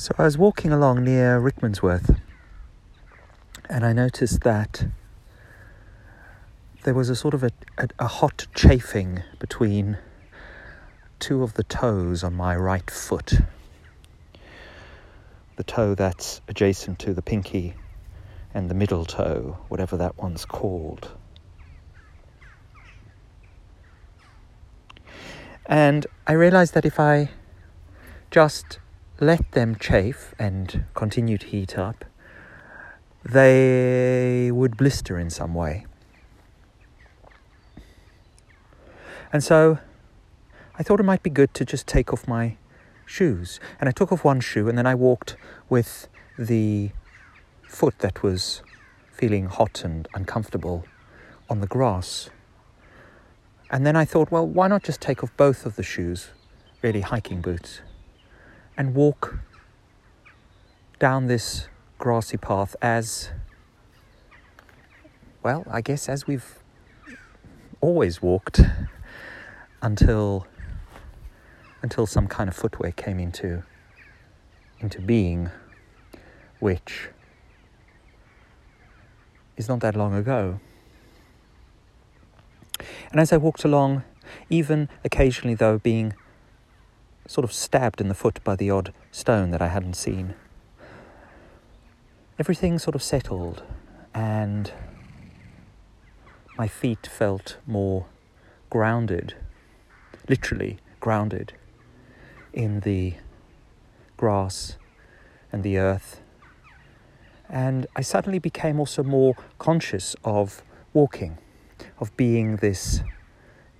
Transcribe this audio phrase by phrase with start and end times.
[0.00, 2.18] So I was walking along near Rickmansworth
[3.68, 4.86] and I noticed that
[6.84, 9.98] there was a sort of a, a, a, hot chafing between
[11.18, 13.42] two of the toes on my right foot.
[15.56, 17.74] The toe that's adjacent to the pinky
[18.54, 21.10] and the middle toe, whatever that one's called.
[25.66, 27.28] And I realized that if I
[28.30, 28.79] just
[29.20, 32.06] let them chafe and continue to heat up,
[33.22, 35.84] they would blister in some way.
[39.30, 39.78] And so
[40.78, 42.56] I thought it might be good to just take off my
[43.04, 43.60] shoes.
[43.78, 45.36] And I took off one shoe and then I walked
[45.68, 46.08] with
[46.38, 46.90] the
[47.68, 48.62] foot that was
[49.12, 50.84] feeling hot and uncomfortable
[51.50, 52.30] on the grass.
[53.70, 56.30] And then I thought, well, why not just take off both of the shoes,
[56.82, 57.82] really hiking boots,
[58.80, 59.38] and walk
[60.98, 63.28] down this grassy path as,
[65.42, 66.60] well, I guess as we've
[67.82, 68.62] always walked
[69.82, 70.46] until
[71.82, 73.62] until some kind of footwear came into
[74.78, 75.50] into being
[76.58, 77.10] which
[79.58, 80.58] is not that long ago.
[83.10, 84.04] And as i walked along
[84.48, 86.14] even occasionally though being
[87.30, 90.34] sort of stabbed in the foot by the odd stone that I hadn't seen.
[92.40, 93.62] Everything sort of settled,
[94.12, 94.72] and
[96.58, 98.06] my feet felt more
[98.68, 99.34] grounded,
[100.28, 101.52] literally grounded,
[102.52, 103.14] in the
[104.16, 104.76] grass
[105.52, 106.20] and the earth.
[107.48, 111.38] And I suddenly became also more conscious of walking,
[112.00, 113.02] of being this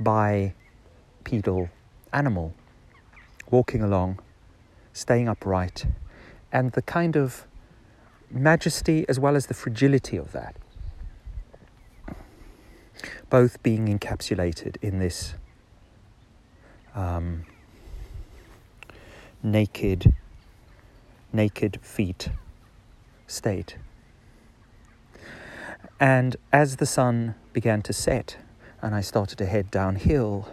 [0.00, 1.68] bipedal
[2.10, 2.54] animal
[3.50, 4.18] walking along,
[4.92, 5.86] staying upright,
[6.52, 7.46] and the kind of
[8.30, 10.56] majesty as well as the fragility of that,
[13.30, 15.34] both being encapsulated in this
[16.94, 17.44] um,
[19.42, 20.14] naked,
[21.32, 22.28] naked feet
[23.26, 23.76] state.
[26.00, 28.36] And as the sun began to set
[28.82, 30.48] and I started to head downhill,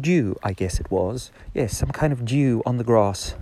[0.00, 1.30] dew, I guess it was.
[1.54, 3.34] Yes, some kind of dew on the grass.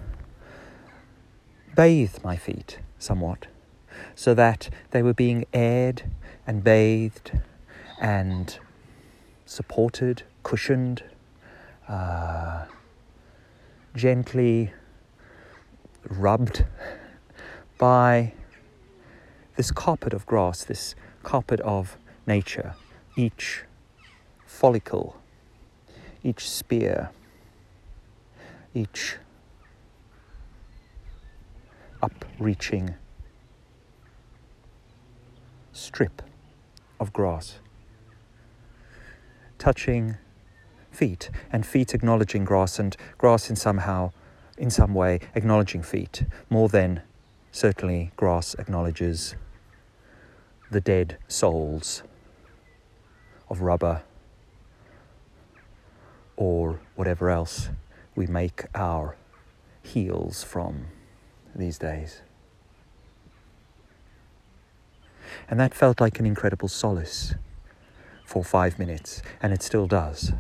[1.74, 3.46] Bathed my feet somewhat,
[4.14, 6.04] so that they were being aired
[6.46, 7.32] and bathed
[8.00, 8.58] and
[9.44, 11.02] supported, cushioned,
[11.88, 12.64] uh,
[13.94, 14.72] gently
[16.08, 16.64] rubbed
[17.78, 18.32] by
[19.56, 21.96] this carpet of grass, this carpet of
[22.26, 22.74] nature,
[23.16, 23.64] each
[24.46, 25.16] follicle
[26.26, 27.10] each spear,
[28.75, 29.16] each
[32.03, 32.97] upreaching
[35.72, 36.22] strip
[36.98, 37.60] of grass,
[39.56, 40.16] touching
[40.91, 44.10] feet, and feet acknowledging grass, and grass in somehow,
[44.59, 47.03] in some way, acknowledging feet, more than
[47.53, 49.36] certainly grass acknowledges
[50.72, 52.03] the dead soles
[53.48, 54.03] of rubber
[56.36, 57.70] or whatever else
[58.14, 59.16] we make our
[59.82, 60.86] heels from
[61.54, 62.22] these days.
[65.48, 67.34] And that felt like an incredible solace
[68.24, 70.32] for five minutes, and it still does.